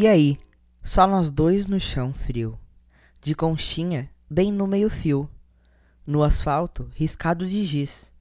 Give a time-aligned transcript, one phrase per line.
[0.00, 0.38] E aí?
[0.80, 2.56] Só nós dois no chão frio.
[3.20, 5.28] De conchinha, bem no meio-fio.
[6.06, 8.12] No asfalto, riscado de giz.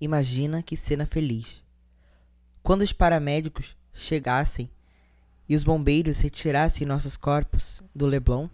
[0.00, 1.62] Imagina que cena feliz.
[2.62, 4.70] Quando os paramédicos chegassem
[5.46, 8.48] e os bombeiros retirassem nossos corpos do Leblon,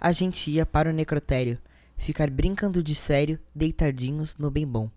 [0.00, 1.58] a gente ia para o necrotério,
[1.96, 4.88] ficar brincando de sério, deitadinhos no bem bom.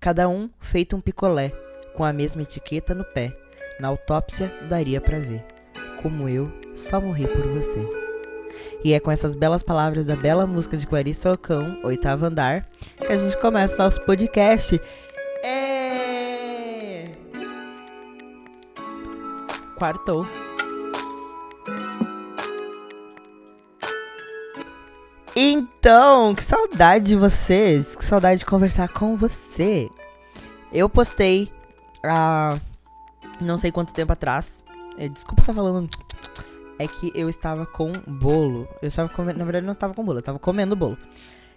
[0.00, 1.50] Cada um feito um picolé,
[1.94, 3.38] com a mesma etiqueta no pé.
[3.78, 5.57] Na autópsia daria para ver.
[6.02, 7.86] Como eu só morri por você.
[8.84, 12.66] E é com essas belas palavras da bela música de Clarice Falcão, Oitavo Andar,
[12.96, 14.80] que a gente começa nosso podcast.
[15.44, 17.10] É...
[19.76, 20.26] Quartou.
[25.34, 29.88] Então, que saudade de vocês, que saudade de conversar com você.
[30.72, 31.52] Eu postei
[32.04, 32.58] há
[33.40, 34.64] não sei quanto tempo atrás.
[34.98, 35.88] É, desculpa estar falando.
[36.78, 38.68] É que eu estava com bolo.
[38.82, 39.38] Eu estava comendo.
[39.38, 40.98] Na verdade, não estava com bolo, eu estava comendo bolo.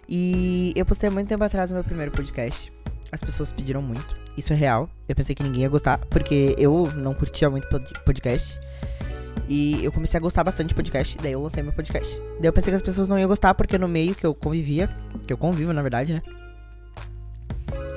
[0.08, 2.72] E eu postei muito tempo atrás o meu primeiro podcast.
[3.10, 4.16] As pessoas pediram muito.
[4.36, 4.88] Isso é real.
[5.08, 7.68] Eu pensei que ninguém ia gostar, porque eu não curtia muito
[8.04, 8.58] podcast.
[9.48, 12.20] E eu comecei a gostar bastante de podcast, daí eu lancei meu podcast.
[12.38, 14.88] Daí eu pensei que as pessoas não iam gostar, porque no meio que eu convivia,
[15.26, 16.22] que eu convivo na verdade, né?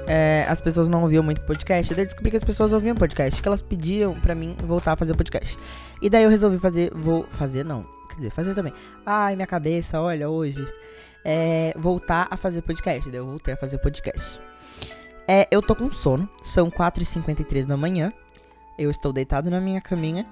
[0.07, 1.93] É, as pessoas não ouviam muito podcast.
[1.93, 4.95] Daí eu descobri que as pessoas ouviam podcast, que elas pediam pra mim voltar a
[4.95, 5.57] fazer podcast.
[6.01, 8.73] E daí eu resolvi fazer, vou fazer não, quer dizer, fazer também.
[9.05, 10.65] Ai, minha cabeça, olha, hoje.
[11.23, 13.09] É, voltar a fazer podcast.
[13.09, 14.39] Daí eu voltei a fazer podcast.
[15.27, 18.13] É, eu tô com sono, são 4h53 da manhã.
[18.77, 20.25] Eu estou deitado na minha caminha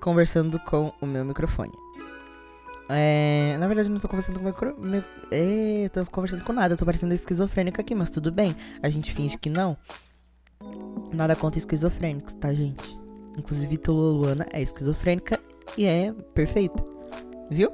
[0.00, 1.83] conversando com o meu microfone.
[2.88, 6.74] É, na verdade, eu não tô conversando com micro, meu, é, tô conversando com nada.
[6.74, 8.54] Eu tô parecendo esquizofrênica aqui, mas tudo bem.
[8.82, 9.76] A gente finge que não.
[11.12, 12.98] Nada contra esquizofrênicos, tá, gente?
[13.38, 15.40] Inclusive, Tula Luana é esquizofrênica
[15.76, 16.84] e é perfeita.
[17.50, 17.70] Viu?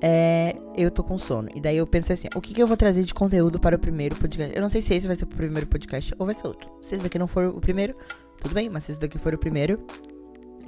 [0.00, 1.48] É, eu tô com sono.
[1.54, 3.78] E daí eu pensei assim: o que, que eu vou trazer de conteúdo para o
[3.78, 4.54] primeiro podcast?
[4.54, 6.70] Eu não sei se esse vai ser o primeiro podcast ou vai ser outro.
[6.82, 7.94] Se esse daqui não for o primeiro,
[8.40, 9.84] tudo bem, mas se esse daqui for o primeiro,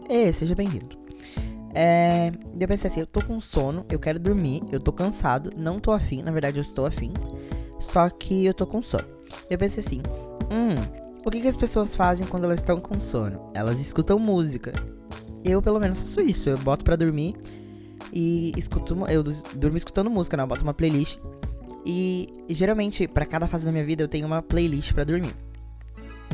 [0.09, 0.97] é, seja bem-vindo.
[1.78, 5.78] É, eu pensei assim, eu tô com sono, eu quero dormir, eu tô cansado, não
[5.78, 7.12] tô afim, na verdade eu estou afim,
[7.78, 9.04] só que eu tô com sono.
[9.50, 10.00] Eu pensei assim,
[10.50, 13.50] hum, o que, que as pessoas fazem quando elas estão com sono?
[13.53, 14.72] Elas escutam música.
[15.44, 17.37] Eu pelo menos faço isso, eu boto pra dormir
[18.10, 19.22] e escuto, eu
[19.54, 20.44] durmo escutando música, né?
[20.44, 21.19] Eu boto uma playlist
[21.84, 25.34] e, geralmente para cada fase da minha vida eu tenho uma playlist para dormir.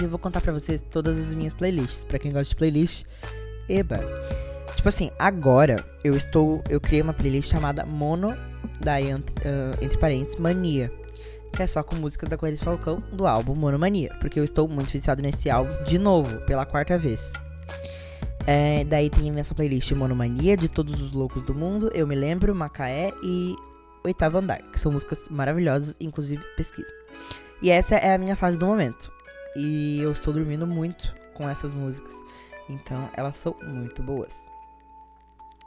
[0.01, 2.05] E eu vou contar pra vocês todas as minhas playlists.
[2.05, 3.05] Pra quem gosta de playlist,
[3.69, 4.01] Eba.
[4.83, 6.61] Tipo assim, agora eu estou.
[6.69, 8.37] Eu criei uma playlist chamada Mono
[8.81, 10.93] da uh, entre parênteses Mania.
[11.53, 14.13] Que é só com músicas da Clarice Falcão do álbum Monomania.
[14.21, 17.33] Porque eu estou muito viciado nesse álbum de novo, pela quarta vez.
[18.45, 22.53] É, daí tem nessa playlist Monomania, de Todos os Loucos do Mundo, Eu Me Lembro,
[22.53, 23.55] Macaé e
[24.03, 26.91] Oitavo Andar, que são músicas maravilhosas, inclusive pesquisa.
[27.63, 29.13] E essa é a minha fase do momento.
[29.55, 32.15] E eu estou dormindo muito com essas músicas.
[32.69, 34.51] Então, elas são muito boas.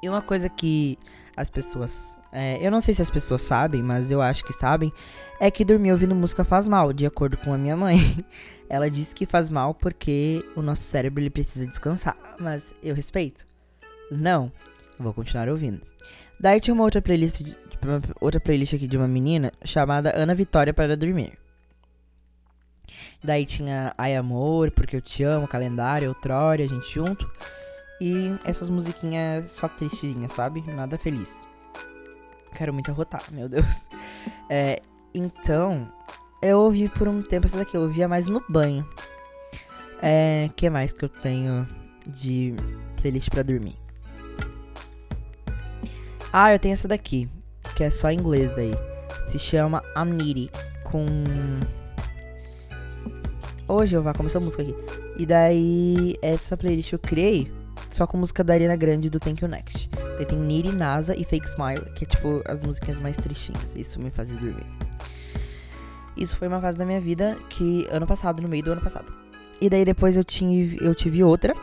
[0.05, 0.99] E uma coisa que
[1.35, 2.15] as pessoas.
[2.31, 4.93] É, eu não sei se as pessoas sabem, mas eu acho que sabem.
[5.39, 7.97] É que dormir ouvindo música faz mal, de acordo com a minha mãe.
[8.69, 12.15] Ela disse que faz mal porque o nosso cérebro ele precisa descansar.
[12.39, 13.47] Mas eu respeito.
[14.11, 14.51] Não,
[14.99, 15.81] vou continuar ouvindo.
[16.39, 17.57] Daí tinha uma outra playlist, de,
[18.21, 21.33] outra playlist aqui de uma menina chamada Ana Vitória para dormir.
[23.23, 27.27] Daí tinha Ai Amor, Porque Eu Te Amo, Calendário, Outrora, gente junto.
[27.99, 30.61] E essas musiquinhas só tristinhas, sabe?
[30.71, 31.47] Nada feliz.
[32.53, 33.87] Quero muito arrotar, meu Deus.
[34.47, 34.79] É,
[35.13, 35.91] então,
[36.39, 38.87] eu ouvi por um tempo essa daqui, eu ouvia mais no banho.
[40.01, 41.67] É, que mais que eu tenho
[42.05, 42.55] de
[43.01, 43.75] playlist pra dormir?
[46.31, 47.27] Ah, eu tenho essa daqui,
[47.75, 48.73] que é só em inglês daí.
[49.27, 50.51] Se chama Needy,
[50.83, 51.05] com
[53.67, 54.75] Hoje eu vou começar a música aqui.
[55.17, 57.51] E daí, essa playlist eu criei
[57.95, 59.89] só com música da Ariana Grande do Thank You Next.
[60.17, 63.73] Daí tem Niri, NASA e Fake Smile, que é tipo as músicas mais tristinhas.
[63.73, 64.65] Isso me fazia dormir.
[66.17, 69.11] Isso foi uma fase da minha vida que ano passado, no meio do ano passado.
[69.61, 71.55] E daí depois eu, tinha, eu tive outra,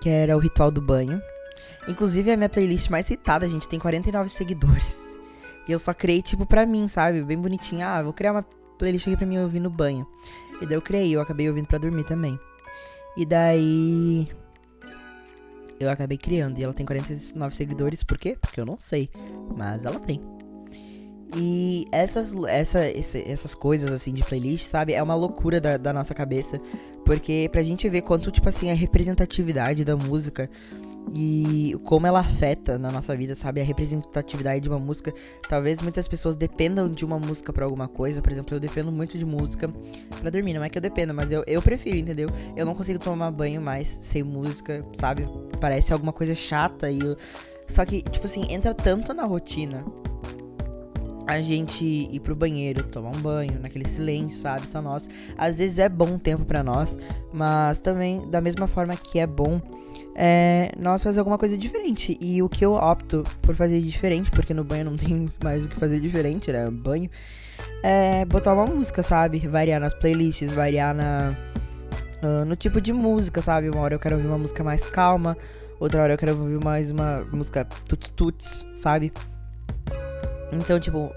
[0.00, 1.20] que era o Ritual do Banho.
[1.86, 4.98] Inclusive é a minha playlist mais citada, gente, tem 49 seguidores.
[5.68, 7.22] E eu só criei, tipo, pra mim, sabe?
[7.22, 7.88] Bem bonitinha.
[7.88, 8.42] Ah, vou criar uma
[8.78, 10.06] playlist aqui pra mim ouvir no banho.
[10.62, 12.38] E daí eu criei, eu acabei ouvindo pra dormir também.
[13.16, 14.28] E daí.
[15.78, 16.58] Eu acabei criando.
[16.58, 18.36] E ela tem 49 seguidores, por quê?
[18.40, 19.10] Porque eu não sei.
[19.56, 20.20] Mas ela tem.
[21.36, 24.94] E essas, essa, essas coisas, assim, de playlist, sabe?
[24.94, 26.60] É uma loucura da, da nossa cabeça.
[27.04, 30.48] Porque pra gente ver quanto, tipo assim, a representatividade da música
[31.14, 33.60] e como ela afeta na nossa vida, sabe?
[33.60, 35.12] A representatividade de uma música.
[35.48, 38.20] Talvez muitas pessoas dependam de uma música para alguma coisa.
[38.20, 39.70] Por exemplo, eu dependo muito de música
[40.20, 40.54] para dormir.
[40.54, 42.28] Não é que eu dependa, mas eu, eu prefiro, entendeu?
[42.56, 45.28] Eu não consigo tomar banho mais sem música, sabe?
[45.60, 47.16] Parece alguma coisa chata e eu...
[47.68, 49.84] Só que, tipo assim, entra tanto na rotina
[51.26, 54.68] a gente ir pro banheiro, tomar um banho, naquele silêncio, sabe?
[54.68, 55.08] Só nós.
[55.36, 56.98] Às vezes é bom tempo para nós,
[57.32, 59.60] mas também, da mesma forma que é bom
[60.18, 62.16] é, nós fazer alguma coisa diferente.
[62.20, 65.68] E o que eu opto por fazer diferente, porque no banho não tem mais o
[65.68, 66.70] que fazer diferente, né?
[66.70, 67.10] Banho.
[67.82, 69.38] É botar uma música, sabe?
[69.40, 71.36] Variar nas playlists, variar na,
[72.22, 73.68] uh, no tipo de música, sabe?
[73.68, 75.36] Uma hora eu quero ouvir uma música mais calma,
[75.78, 79.12] outra hora eu quero ouvir mais uma música tuts-tuts, sabe?
[80.52, 81.12] Então, tipo,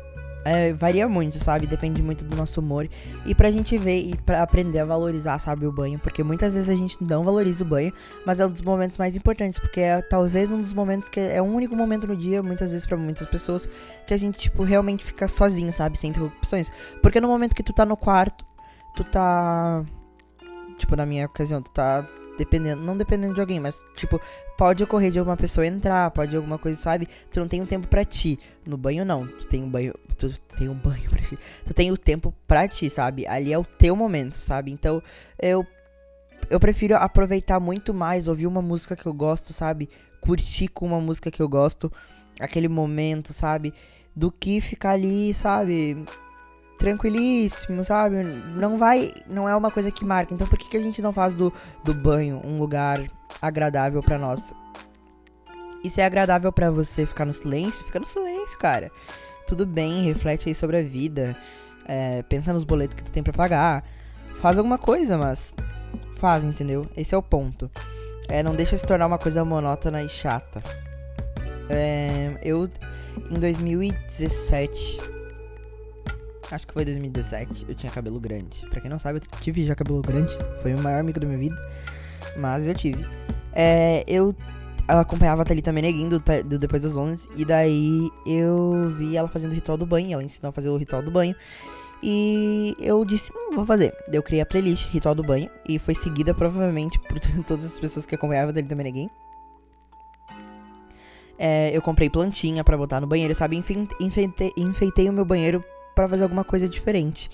[0.45, 1.67] é, varia muito, sabe?
[1.67, 2.87] Depende muito do nosso humor.
[3.25, 5.99] E pra gente ver e pra aprender a valorizar, sabe, o banho.
[5.99, 7.93] Porque muitas vezes a gente não valoriza o banho,
[8.25, 9.59] mas é um dos momentos mais importantes.
[9.59, 12.85] Porque é talvez um dos momentos que é o único momento no dia, muitas vezes
[12.85, 13.69] para muitas pessoas,
[14.07, 15.97] que a gente, tipo, realmente fica sozinho, sabe?
[15.97, 16.71] Sem interrupções.
[17.01, 18.45] Porque no momento que tu tá no quarto,
[18.95, 19.83] tu tá.
[20.77, 22.07] Tipo, na minha ocasião, tu tá
[22.39, 24.19] dependendo, não dependendo de alguém, mas tipo,
[24.57, 27.07] pode ocorrer de alguma pessoa entrar, pode alguma coisa, sabe?
[27.29, 28.39] Tu não tem um tempo para ti.
[28.65, 31.37] No banho não, tu tem um banho, tu tem um banho para ti.
[31.65, 33.27] Tu tem o tempo para ti, sabe?
[33.27, 34.71] Ali é o teu momento, sabe?
[34.71, 35.03] Então,
[35.37, 35.67] eu
[36.49, 39.89] eu prefiro aproveitar muito mais, ouvir uma música que eu gosto, sabe?
[40.21, 41.91] Curtir com uma música que eu gosto,
[42.39, 43.73] aquele momento, sabe?
[44.15, 46.03] Do que ficar ali, sabe?
[46.79, 48.23] Tranquilíssimo, sabe?
[48.23, 49.13] Não vai.
[49.27, 50.33] Não é uma coisa que marca.
[50.33, 51.53] Então por que, que a gente não faz do,
[51.83, 53.05] do banho um lugar
[53.41, 54.53] agradável para nós?
[55.83, 58.91] E se é agradável para você ficar no silêncio, fica no silêncio, cara.
[59.47, 61.37] Tudo bem, reflete aí sobre a vida.
[61.85, 63.83] É, pensa nos boletos que tu tem pra pagar.
[64.35, 65.53] Faz alguma coisa, mas.
[66.17, 66.87] Faz, entendeu?
[66.95, 67.69] Esse é o ponto.
[68.29, 70.61] É, não deixa se tornar uma coisa monótona e chata.
[71.69, 72.69] É, eu,
[73.29, 75.18] em 2017,
[76.51, 78.65] acho que foi 2017, eu tinha cabelo grande.
[78.69, 80.33] Pra quem não sabe, eu tive já cabelo grande.
[80.61, 81.55] Foi o maior amigo da minha vida.
[82.37, 83.05] Mas eu tive.
[83.53, 84.35] É, eu
[84.87, 87.29] acompanhava a Thalita Meneguin do, do Depois das 11.
[87.35, 90.13] E daí eu vi ela fazendo o ritual do banho.
[90.13, 91.35] Ela ensinou a fazer o ritual do banho.
[92.01, 93.93] E eu disse, hum, vou fazer.
[94.11, 95.49] Eu criei a playlist Ritual do Banho.
[95.67, 99.09] E foi seguida provavelmente por todas as pessoas que acompanhavam a Thalita Meneguin.
[101.37, 103.55] É, eu comprei plantinha para botar no banheiro, sabe?
[103.57, 105.63] Enfeitei, enfeitei o meu banheiro
[105.99, 107.29] para fazer alguma coisa diferente.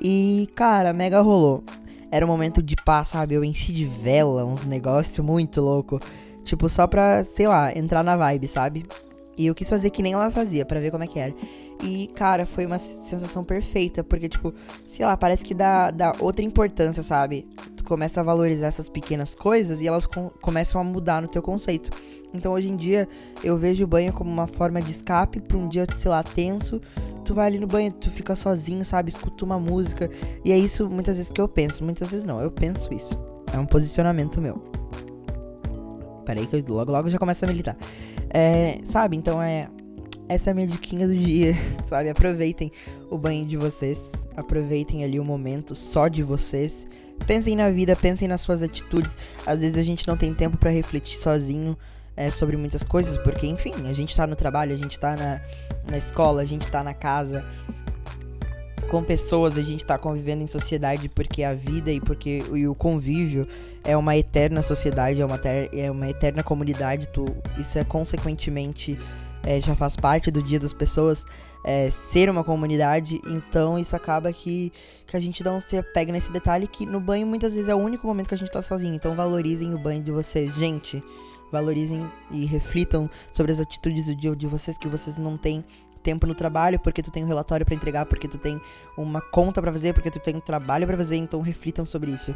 [0.00, 1.64] E, cara, mega rolou.
[2.12, 3.34] Era um momento de paz, sabe?
[3.34, 5.98] Eu enchi de vela, uns negócios muito louco.
[6.44, 8.86] Tipo, só pra, sei lá, entrar na vibe, sabe?
[9.36, 11.34] E eu quis fazer que nem ela fazia, para ver como é que era.
[11.82, 14.54] E, cara, foi uma sensação perfeita, porque, tipo,
[14.86, 17.48] sei lá, parece que dá, dá outra importância, sabe?
[17.76, 21.42] Tu começa a valorizar essas pequenas coisas e elas com, começam a mudar no teu
[21.42, 21.90] conceito.
[22.32, 23.08] Então, hoje em dia,
[23.42, 26.80] eu vejo o banho como uma forma de escape pra um dia, sei lá, tenso
[27.28, 29.10] tu vai ali no banho, tu fica sozinho, sabe?
[29.10, 30.10] Escuta uma música.
[30.42, 31.84] E é isso muitas vezes que eu penso.
[31.84, 33.20] Muitas vezes não, eu penso isso.
[33.52, 34.54] É um posicionamento meu.
[36.24, 37.76] Peraí que eu logo logo já começa a militar.
[38.30, 39.16] É, sabe?
[39.16, 39.68] Então é.
[40.26, 41.54] Essa é a minha diquinha do dia,
[41.86, 42.08] sabe?
[42.08, 42.72] Aproveitem
[43.10, 44.26] o banho de vocês.
[44.34, 46.88] Aproveitem ali o momento só de vocês.
[47.26, 49.18] Pensem na vida, pensem nas suas atitudes.
[49.44, 51.76] Às vezes a gente não tem tempo para refletir sozinho
[52.18, 55.40] é, sobre muitas coisas, porque, enfim, a gente tá no trabalho, a gente tá na,
[55.88, 57.44] na escola, a gente tá na casa
[58.90, 62.74] com pessoas, a gente tá convivendo em sociedade porque a vida e porque e o
[62.74, 63.46] convívio
[63.84, 67.24] é uma eterna sociedade, é uma, ter, é uma eterna comunidade, tu,
[67.56, 68.98] isso é consequentemente
[69.44, 71.24] é, já faz parte do dia das pessoas
[71.64, 74.72] é, ser uma comunidade, então isso acaba que,
[75.06, 77.78] que a gente não se pega nesse detalhe que no banho muitas vezes é o
[77.78, 81.00] único momento que a gente tá sozinho, então valorizem o banho de vocês, gente
[81.50, 85.64] valorizem e reflitam sobre as atitudes do dia de vocês que vocês não têm
[86.02, 88.60] tempo no trabalho, porque tu tem um relatório para entregar, porque tu tem
[88.96, 92.34] uma conta para fazer, porque tu tem um trabalho para fazer, então reflitam sobre isso.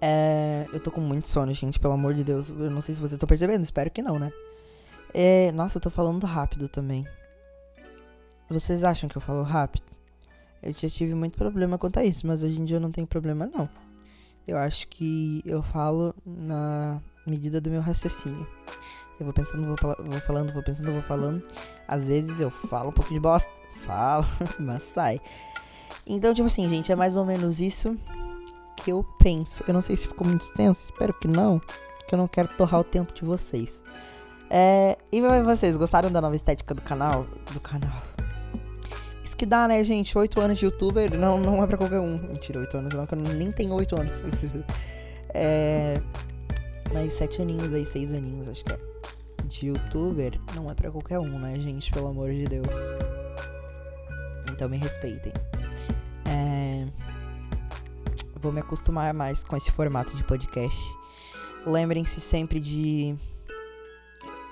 [0.00, 2.48] É, eu tô com muito sono, gente, pelo amor de Deus.
[2.48, 4.32] Eu não sei se vocês estão percebendo, espero que não, né?
[5.12, 7.06] É, nossa, eu tô falando rápido também.
[8.48, 9.84] Vocês acham que eu falo rápido?
[10.62, 13.06] Eu já tive muito problema quanto a isso, mas hoje em dia eu não tenho
[13.06, 13.68] problema não.
[14.48, 18.48] Eu acho que eu falo na medida do meu raciocínio.
[19.20, 21.44] Eu vou pensando, vou, vou falando, vou pensando, vou falando.
[21.86, 23.50] Às vezes eu falo um pouco de bosta,
[23.86, 24.24] falo,
[24.58, 25.20] mas sai.
[26.06, 27.94] Então, tipo assim, gente, é mais ou menos isso
[28.76, 29.62] que eu penso.
[29.68, 31.58] Eu não sei se ficou muito extenso, espero que não,
[31.98, 33.84] porque eu não quero torrar o tempo de vocês.
[34.48, 37.26] É, e vocês gostaram da nova estética do canal?
[37.52, 38.17] Do canal
[39.38, 40.18] que dá, né, gente?
[40.18, 42.18] Oito anos de youtuber não, não é pra qualquer um.
[42.18, 44.22] Mentira, oito anos não, que eu nem tenho oito anos.
[45.34, 46.00] É...
[46.90, 48.78] mais sete aninhos aí, seis aninhos, acho que é.
[49.44, 51.90] De youtuber, não é pra qualquer um, né, gente?
[51.90, 52.66] Pelo amor de Deus.
[54.50, 55.32] Então me respeitem.
[56.24, 56.86] É...
[58.36, 60.80] Vou me acostumar mais com esse formato de podcast.
[61.66, 63.14] Lembrem-se sempre de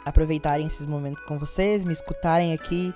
[0.04, 2.94] aproveitarem esses momentos com vocês, me escutarem aqui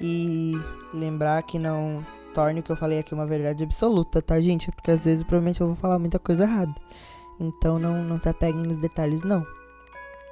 [0.00, 0.54] e
[0.92, 2.02] lembrar que não
[2.34, 4.70] torne o que eu falei aqui uma verdade absoluta, tá, gente?
[4.70, 6.74] Porque às vezes provavelmente eu vou falar muita coisa errada.
[7.40, 9.46] Então não, não se apeguem nos detalhes, não.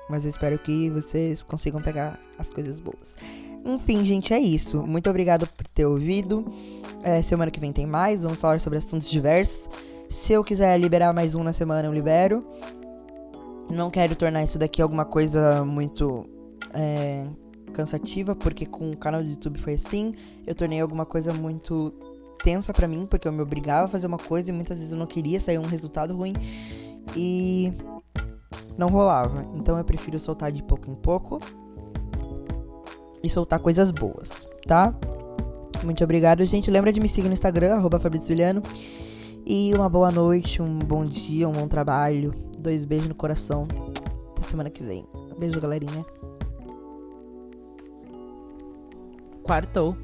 [0.09, 3.17] Mas eu espero que vocês consigam pegar as coisas boas.
[3.65, 4.83] Enfim, gente, é isso.
[4.87, 6.45] Muito obrigado por ter ouvido.
[7.03, 8.23] É, semana que vem tem mais.
[8.23, 9.69] Vamos falar sobre assuntos diversos.
[10.11, 12.45] Se eu quiser liberar mais um na semana, eu libero.
[13.71, 16.23] Não quero tornar isso daqui alguma coisa muito
[16.75, 17.27] é,
[17.75, 20.15] cansativa, porque com o canal do YouTube foi assim.
[20.47, 21.93] Eu tornei alguma coisa muito
[22.43, 24.99] tensa para mim, porque eu me obrigava a fazer uma coisa e muitas vezes eu
[24.99, 26.35] não queria sair um resultado ruim.
[27.15, 27.73] E
[28.79, 29.47] não rolava.
[29.55, 31.41] Então eu prefiro soltar de pouco em pouco
[33.23, 34.95] e soltar coisas boas, tá?
[35.83, 36.71] Muito obrigado, gente.
[36.71, 38.01] Lembra de me seguir no Instagram, arroba
[39.47, 42.35] E uma boa noite, um bom dia, um bom trabalho.
[42.59, 43.67] Dois beijos no coração.
[44.33, 45.05] Até semana que vem.
[45.39, 46.05] Beijo, galerinha.
[49.45, 49.95] Quartou.